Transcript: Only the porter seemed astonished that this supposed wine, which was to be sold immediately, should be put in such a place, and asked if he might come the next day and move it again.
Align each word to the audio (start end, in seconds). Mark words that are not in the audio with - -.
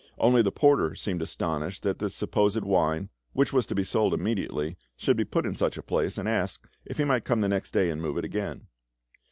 Only 0.17 0.41
the 0.41 0.51
porter 0.51 0.95
seemed 0.95 1.21
astonished 1.21 1.83
that 1.83 1.99
this 1.99 2.15
supposed 2.15 2.63
wine, 2.63 3.09
which 3.33 3.53
was 3.53 3.67
to 3.67 3.75
be 3.75 3.83
sold 3.83 4.15
immediately, 4.15 4.75
should 4.97 5.15
be 5.15 5.23
put 5.23 5.45
in 5.45 5.53
such 5.55 5.77
a 5.77 5.83
place, 5.83 6.17
and 6.17 6.27
asked 6.27 6.65
if 6.87 6.97
he 6.97 7.03
might 7.05 7.23
come 7.23 7.41
the 7.41 7.47
next 7.47 7.69
day 7.69 7.91
and 7.91 8.01
move 8.01 8.17
it 8.17 8.25
again. 8.25 8.65